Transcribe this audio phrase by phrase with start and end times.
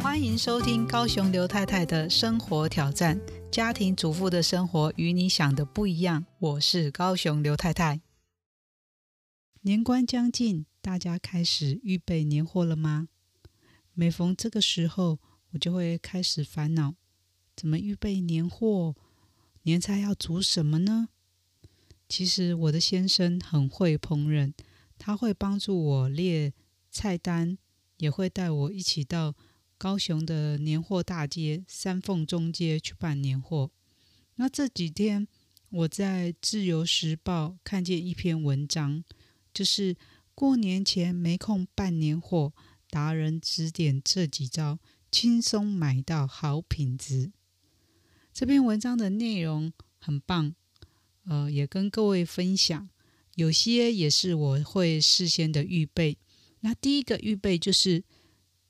[0.00, 3.20] 欢迎收听高雄刘太太的生活挑战，
[3.52, 6.26] 家庭主妇的生活与你想的不一样。
[6.38, 8.00] 我是高雄刘太太。
[9.62, 13.08] 年关将近，大家开始预备年货了吗？
[13.94, 15.18] 每逢这个时候，
[15.52, 16.94] 我就会开始烦恼，
[17.54, 18.94] 怎么预备年货？
[19.68, 21.10] 年菜要煮什么呢？
[22.08, 24.54] 其实我的先生很会烹饪，
[24.96, 26.54] 他会帮助我列
[26.90, 27.58] 菜单，
[27.98, 29.34] 也会带我一起到
[29.76, 33.70] 高雄的年货大街三凤中街去办年货。
[34.36, 35.28] 那这几天
[35.68, 39.04] 我在《自由时报》看见一篇文章。
[39.52, 39.94] 就是
[40.34, 42.54] 过年前没空办年货，
[42.88, 44.78] 达人指点这几招，
[45.10, 47.32] 轻松买到好品质。
[48.38, 50.54] 这篇文章的内容很棒，
[51.24, 52.88] 呃，也跟各位分享。
[53.34, 56.16] 有些也是我会事先的预备。
[56.60, 58.04] 那第一个预备就是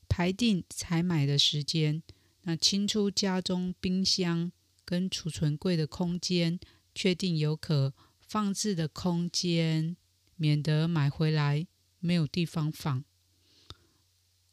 [0.09, 2.03] 排定采买的时间，
[2.45, 4.51] 那清出家中冰箱
[4.87, 6.59] 跟储存柜的空间，
[6.95, 7.93] 确定有可
[8.27, 9.99] 放置的空间。
[10.37, 11.67] 免得买回来
[11.99, 13.05] 没有地方放。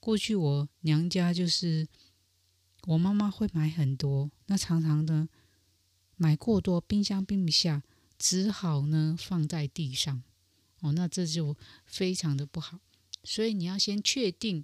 [0.02, 1.88] 过去我娘家就是
[2.86, 5.28] 我妈妈会买很多，那常常呢
[6.16, 7.84] 买过多，冰箱冰不下，
[8.18, 10.24] 只好呢放在地上。
[10.82, 12.80] 哦，那这就非常的不好。
[13.24, 14.64] 所以你要先确定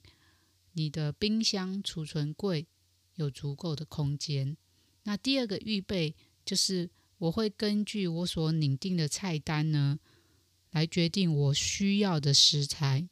[0.74, 2.68] 你的冰箱储存柜
[3.16, 4.56] 有足够的空间。
[5.04, 10.00] 那第二个预备就是我会根据我所拟定的菜单呢。
[10.72, 13.10] 来决定我需要的食材，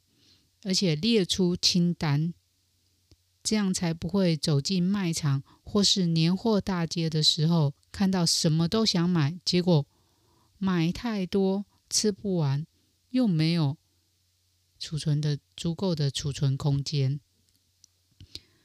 [0.62, 2.32] 而且列出清单，
[3.42, 9.86] 这样才不会走进卖场或是年货大街的时候，看到什么都想买，结果
[10.58, 12.66] 买太多吃不完，
[13.10, 13.76] 又没有
[14.78, 17.20] 储存的足够的储存空间，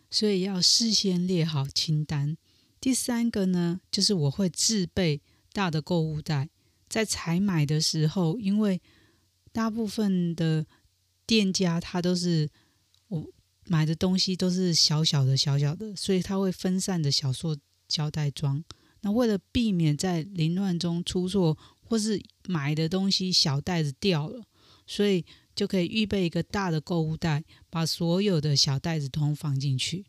[0.10, 2.38] 所以要事先列好清单。
[2.80, 5.22] 第三个呢，就是我会自备
[5.52, 6.50] 大的购物袋。
[6.88, 8.82] 在采买的时候，因为
[9.52, 10.66] 大部分的
[11.26, 12.50] 店家他都是
[13.66, 18.64] 买的东西都是小小的、小小的，所以他会分散的小塑胶袋装。
[19.02, 24.44] 那为了避免在凌乱中出错，或是买的东西小袋子掉了，
[24.88, 25.24] 所以
[25.56, 30.06] 就可以预备一个大的购物袋，把所有的小袋子通放进去。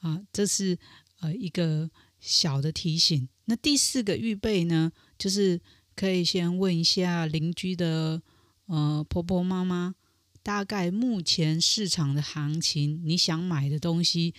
[0.00, 0.78] 啊，这是
[1.20, 3.28] 呃一个小的提醒。
[3.44, 5.60] 那第四个预备呢，就是
[5.94, 8.22] 可以先问一下邻居的
[8.66, 9.94] 呃婆婆妈妈，
[10.42, 14.34] 大概目前市场的行情，你想买的东西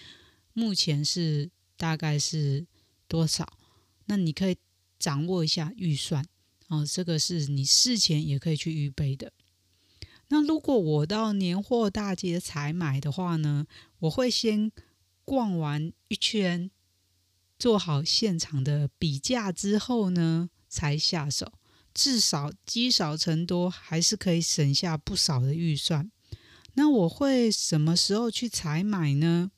[0.53, 2.65] 目前是大概是
[3.07, 3.47] 多少？
[4.05, 4.57] 那你可以
[4.99, 6.25] 掌握一下预算
[6.67, 9.31] 哦，这个是你事前也可以去预备的。
[10.29, 13.65] 那如果我到年货大街采买的话呢，
[13.99, 14.71] 我会先
[15.25, 16.71] 逛完一圈。
[17.59, 21.53] 做好现场的比价之后呢，才下手。
[21.93, 26.11] 至少积少成多，还是可以省下不少的预算。
[26.73, 29.51] 那我会什么时候去采买呢？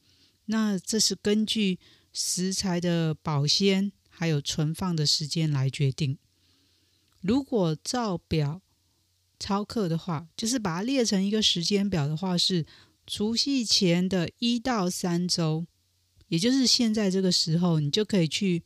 [0.46, 1.80] 那这是根据
[2.12, 6.18] 食材的保鲜还有存放的时间来决定。
[7.22, 8.62] 如果照表
[9.40, 12.66] 操课的话，就是把它列成一个时间表的话，是
[13.06, 15.66] 除夕前的一到三周。
[16.30, 18.64] 也就是现在这个时候，你就可以去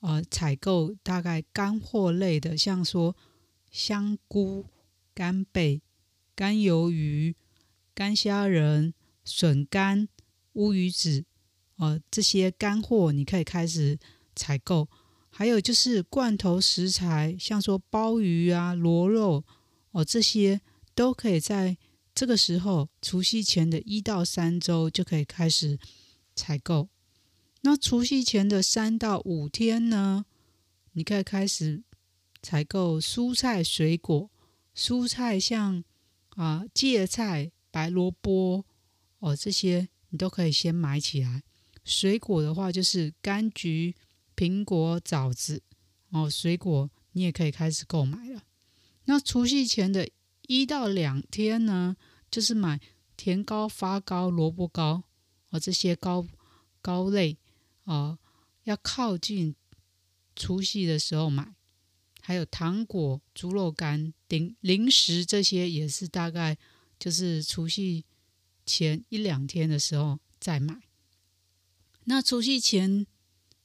[0.00, 3.16] 呃采购大概干货类的，像说
[3.70, 4.66] 香菇、
[5.14, 5.82] 干贝、
[6.34, 7.34] 干鱿鱼、
[7.94, 10.08] 干虾仁、笋干、
[10.52, 11.24] 乌鱼子，
[11.76, 13.98] 呃这些干货你可以开始
[14.34, 14.88] 采购。
[15.28, 19.44] 还有就是罐头食材，像说鲍鱼啊、螺肉
[19.90, 20.60] 哦、这些
[20.94, 21.76] 都可以在
[22.14, 25.78] 这个时候除夕前的一到三周就可以开始
[26.34, 26.88] 采购。
[27.66, 30.24] 那除夕前的三到五天呢，
[30.92, 31.82] 你可以开始
[32.40, 34.30] 采购蔬菜、水果。
[34.72, 35.82] 蔬菜像
[36.36, 38.64] 啊芥菜、白萝卜
[39.18, 41.42] 哦，这些你都可以先买起来。
[41.84, 43.96] 水果的话就是柑橘、
[44.36, 45.60] 苹果、枣子
[46.10, 48.44] 哦，水果你也可以开始购买了。
[49.06, 50.08] 那除夕前的
[50.42, 51.96] 一到两天呢，
[52.30, 52.80] 就是买
[53.16, 55.02] 甜糕、发糕、萝卜糕
[55.50, 56.24] 哦，这些糕
[56.80, 57.36] 糕类。
[57.86, 58.18] 哦，
[58.64, 59.56] 要靠近
[60.36, 61.54] 除夕的时候买，
[62.20, 66.58] 还有糖果、猪肉干、零零食这些也是大概
[66.98, 68.04] 就是除夕
[68.64, 70.82] 前一两天的时候再买。
[72.04, 73.06] 那除夕前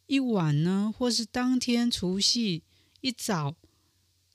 [0.05, 2.63] 一晚呢，或是当天除夕
[3.01, 3.55] 一早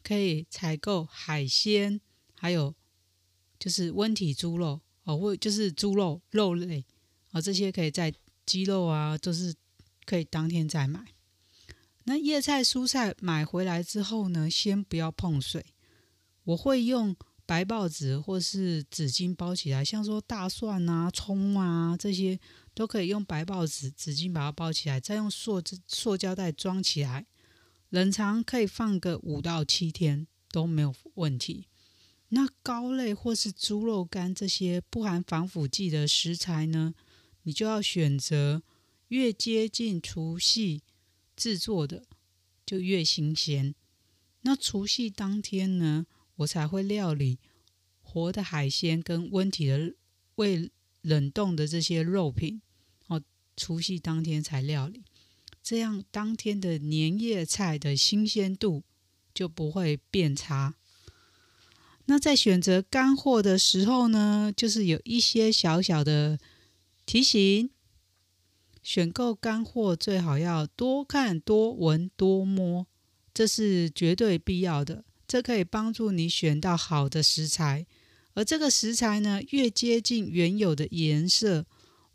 [0.02, 2.00] 可以采购海鲜，
[2.34, 2.74] 还有
[3.58, 6.84] 就是温体猪肉哦，或就是猪肉肉类
[7.30, 8.12] 啊、这些可以在
[8.44, 9.54] 鸡肉啊，都是
[10.06, 11.12] 可以当天再买。
[12.04, 15.66] 那叶菜、蔬菜买回来之后呢，先不要碰水，
[16.44, 17.14] 我会用
[17.44, 22.40] 白报纸或是纸巾包起来，像说大蒜啊、葱啊这些。
[22.76, 27.24] 都可以用白报纸、纸巾把它包起来，再用塑塑胶袋装起来，
[27.88, 31.68] 冷藏可以放个五到七天都没有问题。
[32.28, 36.92] 那膏类或是猪肉干这些不含防腐剂的食材呢，
[37.44, 38.62] 你就要选择
[39.08, 40.82] 越接近除夕
[41.36, 42.04] 制作的
[42.64, 43.74] 就越新鲜。
[44.42, 46.06] 那除夕当天呢，
[46.36, 47.38] 我才会料理
[48.00, 49.94] 活的海鲜跟温体的
[50.36, 50.70] 未
[51.02, 52.62] 冷冻的这些肉品。
[53.08, 53.22] 哦
[53.56, 55.02] 除夕当天才料理，
[55.62, 58.82] 这样当天的年夜菜的新鲜度
[59.32, 60.74] 就不会变差。
[62.04, 66.38] 那在选择干货的时候呢，就是有一些小小的
[67.04, 67.70] 提醒：
[68.86, 72.86] 选购干货最好要多看、多闻、多摸，
[73.34, 75.04] 这是绝对必要的。
[75.26, 77.84] 这可以帮助你选到好的食材，
[78.34, 81.66] 而这个食材呢，越接近原有的颜色、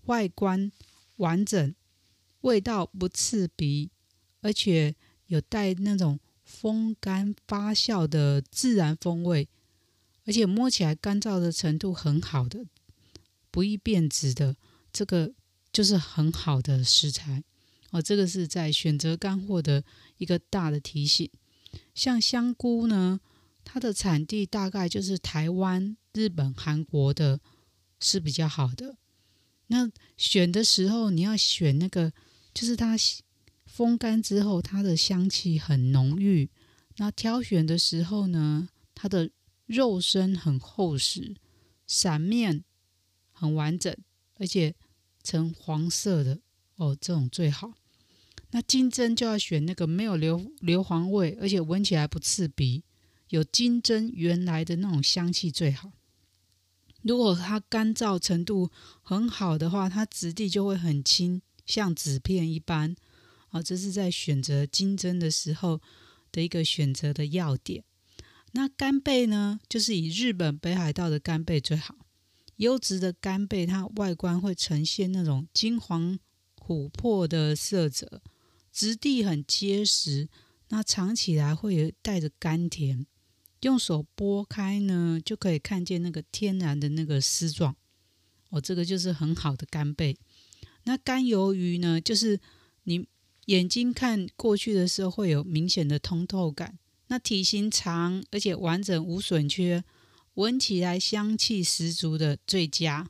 [0.06, 0.72] 外观。
[1.18, 1.76] 完整，
[2.40, 3.92] 味道不刺鼻，
[4.40, 4.96] 而且
[5.28, 9.50] 有带那种风干发酵的自然风味，
[10.26, 12.66] 而且摸起来干燥的程度很好的，
[13.52, 14.56] 不易变质的，
[14.94, 15.34] 这个
[15.72, 17.44] 就是很好的食材
[17.92, 18.02] 哦。
[18.02, 19.84] 这个是在选择干货的
[20.18, 21.30] 一个大的提醒。
[21.96, 23.20] 像香菇呢，
[23.64, 27.40] 它的产地大概就是台湾、日本、韩国的，
[28.00, 28.98] 是比较好的。
[29.68, 32.12] 那选的时候，你要选那个，
[32.54, 32.98] 就是它
[33.66, 36.50] 风干之后，它的香气很浓郁。
[36.98, 39.32] 那挑选的时候呢，它的
[39.66, 41.38] 肉身很厚实，
[41.88, 42.66] 伞面
[43.32, 43.96] 很完整，
[44.36, 44.76] 而且
[45.24, 46.40] 呈黄色的
[46.76, 47.74] 哦，这种最好。
[48.52, 52.84] 那金针就要选那个没有硫硫磺味，而且闻起来不刺鼻，
[53.30, 55.92] 有金针原来的那种香气最好。
[57.02, 58.70] 如果它干燥程度
[59.02, 62.96] 很好的话，它质地就会很轻，像纸片一般。
[63.50, 65.82] 啊，这是在选择金针的时候
[66.32, 67.84] 的一个选择的要点。
[68.52, 71.96] 那干贝呢，就是以日本北海道的干贝最好。
[72.62, 76.18] 优质的干贝，它外观会呈现那种金黄
[76.60, 78.22] 琥珀的色泽，
[78.72, 80.30] 质地很结实，
[80.70, 83.08] 那尝起来会有带着甘甜。
[83.62, 87.76] 用手剥开呢，就可以看见那个天然的那个丝状。
[88.50, 90.16] 哦，这个就是很好的干贝。
[90.84, 92.40] 那干鱿鱼呢，就是
[92.84, 93.08] 你
[93.46, 96.78] 眼睛看过去的时候会有明显的通透感。
[97.08, 99.84] 那体型长而且完整无损缺，
[100.36, 103.10] 闻起来香气十足的最佳。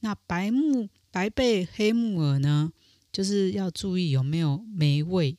[0.00, 2.72] 那白木白背黑木耳呢，
[3.12, 5.38] 就是要注意有没有霉味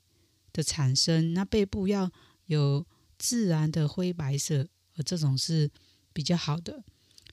[0.52, 1.34] 的产生。
[1.34, 2.12] 那背部要
[2.46, 2.86] 有。
[3.18, 4.68] 自然的灰白色，
[4.98, 5.72] 而这种是
[6.12, 6.84] 比较好的。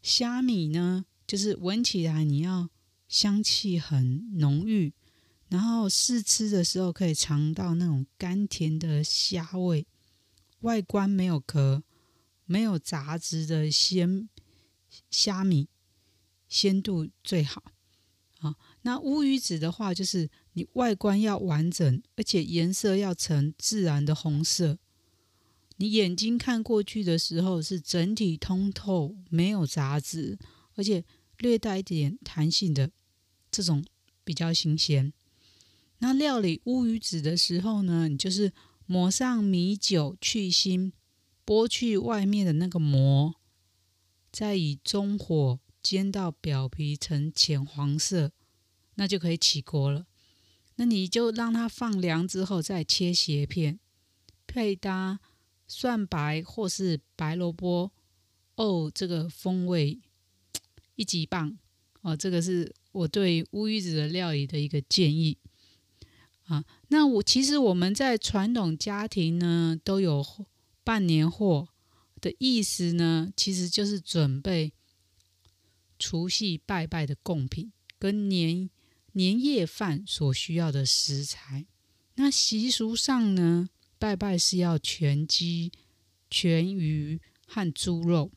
[0.00, 2.70] 虾米呢，就是闻起来你要
[3.08, 4.93] 香气很浓郁，
[5.49, 9.84] 然后试吃的时候可以尝到那种甘甜的虾味。
[10.60, 11.82] 外观没有壳、
[12.44, 14.28] 没有杂质的鲜
[15.11, 15.68] 虾米，
[16.49, 17.62] 鲜度最好。
[18.40, 24.78] 啊，那乌鱼子的话，就是你外观要完整，而且颜色要呈自然的红色。
[25.76, 30.38] 你眼睛看过去的时候是整体通透，没有杂质，
[30.75, 31.04] 而且
[31.38, 32.90] 略带一点弹性的
[33.50, 33.84] 这种
[34.25, 35.12] 比较新鲜。
[35.99, 38.52] 那料理乌鱼子的时候呢，你就是
[38.87, 40.92] 抹上米酒去腥，
[41.44, 43.34] 剥去外面的那个膜，
[44.30, 48.32] 再以中火煎到表皮呈浅黄色，
[48.94, 50.06] 那就可以起锅了。
[50.76, 53.78] 那你就让它放凉之后再切斜片，
[54.46, 55.20] 配搭。
[55.68, 57.90] 蒜白或是白萝卜，
[58.56, 59.99] 哦，这个风味
[60.96, 61.56] 一级棒
[62.02, 62.14] 哦！
[62.14, 65.38] 这个是我对乌鱼子的料理的一个建议
[66.44, 66.62] 啊。
[66.88, 70.22] 那我其实我们在传统家庭呢都有
[70.84, 71.68] 办年货
[72.20, 74.72] 的意思呢，其实就是准备
[75.98, 78.68] 除夕拜拜的贡品跟年
[79.12, 81.66] 年夜饭所需要的食材。
[82.14, 85.72] 那习俗上呢，拜拜是要全鸡、
[86.30, 88.30] 全鱼和猪肉，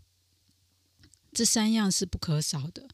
[1.31, 2.87] 这三样是不可少的。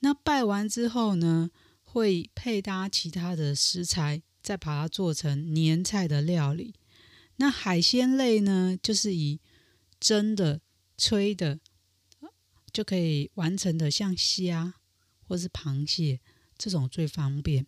[0.00, 1.50] 那拜完之后呢，
[1.84, 6.74] 会配搭其他的食材，再把它做成年菜的料理。
[7.36, 9.40] 那海鲜类呢，就是以
[10.00, 10.60] 蒸的、
[10.96, 11.60] 吹的
[12.72, 14.74] 就可以完成的，像虾
[15.22, 16.20] 或是螃蟹
[16.56, 17.66] 这种最方便。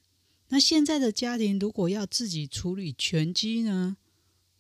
[0.49, 3.99] 那现在的家庭如果要自己处理全鸡呢，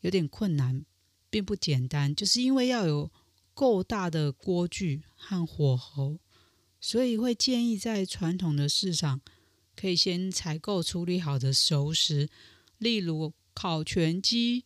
[0.00, 0.84] 有点困难，
[1.30, 3.10] 并不简单，就是因为要有
[3.54, 6.18] 够大的锅具和火候，
[6.80, 9.22] 所以会建议在传统的市场
[9.74, 12.28] 可以先采购处理好的熟食，
[12.76, 14.64] 例如烤全鸡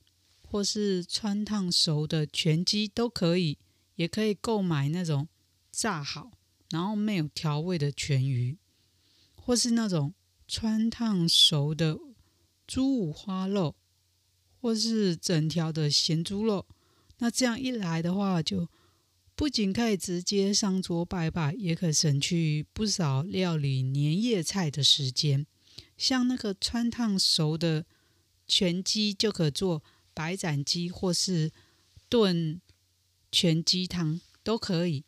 [0.53, 3.59] 或是穿烫熟的全鸡都可以，
[3.97, 5.27] 也可以购买那种
[5.73, 6.31] 炸好
[6.71, 8.59] 然后没有调味的全鱼，
[9.35, 10.15] 或是那种。
[10.49, 11.99] 穿烫熟的
[12.67, 13.75] 猪五花肉，
[14.61, 16.67] 或是整条的咸猪肉，
[17.21, 18.69] 那这样一来的话，就
[19.35, 25.47] 不仅可以直接上桌拜拜，也可省去不少料理年夜菜的时间。
[25.97, 27.87] 像那个穿烫熟的
[28.47, 29.83] 全鸡，就可做
[30.14, 31.52] 白斩鸡，或是
[32.09, 32.61] 炖
[33.31, 35.04] 全鸡汤都可以。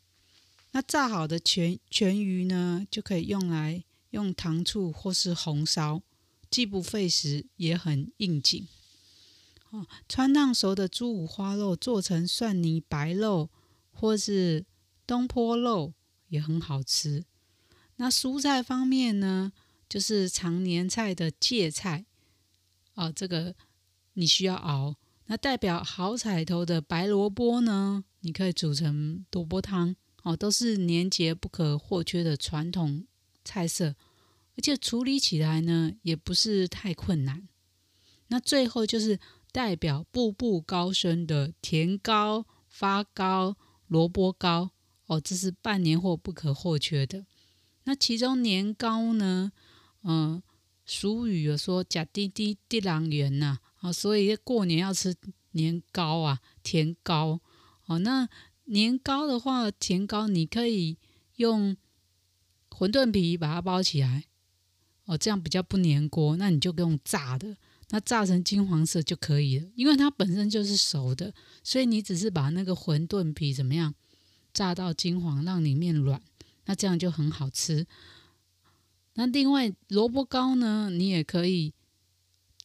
[0.71, 3.83] 那炸好的全全鱼呢，就可以用来。
[4.11, 6.01] 用糖醋或是红烧，
[6.49, 8.65] 既不费时，也很应景。
[9.71, 13.49] 哦，川烫熟的猪五花肉做成蒜泥白肉，
[13.91, 14.65] 或是
[15.05, 15.93] 东坡肉，
[16.29, 17.25] 也很好吃。
[17.97, 19.51] 那蔬菜方面呢，
[19.89, 22.05] 就是常年菜的芥菜，
[22.93, 23.53] 哦，这个
[24.15, 24.95] 你需要熬。
[25.27, 33.05] 那代表好彩头的白萝卜呢，你可以煮成萝卜汤，哦，都是年节不可或缺的传统
[33.43, 33.95] 菜色。
[34.57, 37.47] 而且处理起来呢，也不是太困难。
[38.27, 39.19] 那最后就是
[39.51, 43.57] 代表步步高升的甜糕、发糕、
[43.87, 44.71] 萝卜糕
[45.07, 47.25] 哦，这是半年货不可或缺的。
[47.83, 49.51] 那其中年糕呢，
[50.03, 50.41] 嗯、
[50.85, 55.15] 俗语有说“假滴滴滴人缘”呐，啊，所以过年要吃
[55.51, 57.39] 年糕啊，甜糕
[57.85, 57.99] 哦。
[57.99, 58.27] 那
[58.63, 60.97] 年糕的话，甜糕你可以
[61.35, 61.77] 用
[62.71, 64.25] 馄饨皮把它包起来。
[65.05, 67.55] 哦，这样比较不粘锅，那你就用炸的，
[67.89, 71.31] 那炸成金黄色就可以了，因为它本身就是熟的，
[71.63, 73.93] 所以你只是把那个馄饨皮怎么样
[74.51, 76.19] 炸到金黄，让里面软，
[76.65, 77.85] 那这样就很好吃。
[79.13, 81.71] 那另外萝卜糕呢，你也可以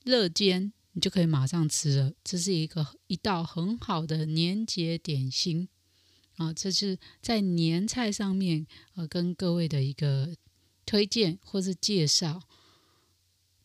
[0.03, 5.69] 热煎，就可以马上吃了，这是一个一道很好的年节点心
[6.37, 10.37] 啊，这是在年菜上面呃跟各位的一个。
[10.87, 12.43] 推荐或是介绍。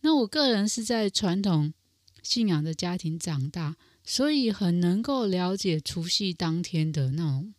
[0.01, 1.74] 那我个人是在传统
[2.22, 7.56] 信仰的家庭长大，所以很能够了解除夕当天的那种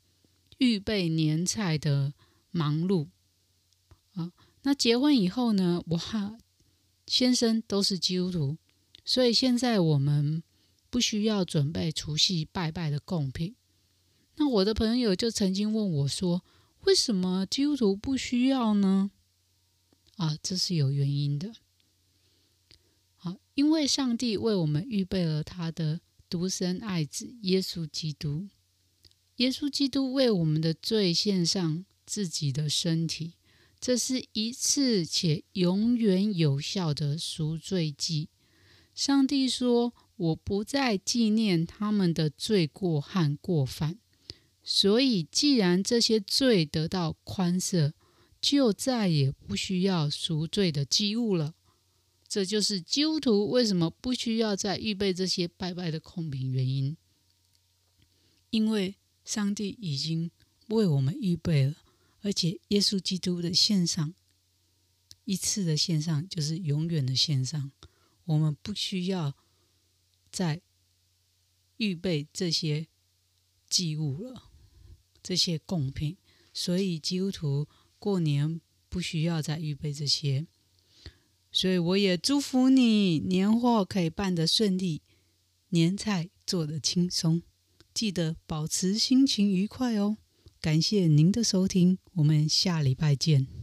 [0.58, 2.14] 预备年菜的
[2.52, 3.08] 忙碌。
[4.14, 4.30] 啊，
[4.62, 6.38] 那结婚以后呢，我哈
[7.08, 8.56] 先生都是基督徒，
[9.06, 10.42] 所以现在我们
[10.90, 13.54] 不需要准备除夕拜拜的贡品。
[14.34, 16.44] 那我的朋友就曾经问我说
[16.84, 19.12] ：“为什么基督徒不需要呢？”
[20.16, 21.54] 啊，这是有原因的。
[23.14, 28.48] 好，因为上帝为我们预备了他的独生爱子耶稣基督，
[29.36, 33.34] 耶稣基督为我们的罪献上自己的身体，
[33.78, 38.30] 这是一次且永远有效的赎罪祭。
[38.96, 44.00] 上帝说：“我不再纪念他们的罪过和过犯。”
[44.64, 47.92] 所以，既然这些罪得到宽赦。
[48.38, 51.54] 就再也不需要赎罪的祭物了。
[52.28, 56.96] 这就是基督徒为什么不需要再预备这些拜拜的空瓶原因。
[58.50, 60.30] 因为上帝已经
[60.68, 61.74] 为我们预备了，
[62.20, 64.14] 而且耶稣基督的献上，
[65.24, 67.72] 一次的献上就是永远的献上。
[68.26, 69.34] 我们不需要
[70.30, 70.60] 再
[71.78, 72.86] 预备这些
[73.68, 74.50] 祭物了，
[75.22, 76.18] 这些贡品。
[76.52, 77.66] 所以基督徒。
[77.98, 80.46] 过年不需要再预备这些，
[81.50, 85.00] 所以我也祝福你年货可以办得顺利，
[85.70, 87.42] 年菜做得轻松，
[87.94, 90.18] 记得保持心情愉快哦。
[90.60, 93.55] 感谢您的收听，我们下礼拜见。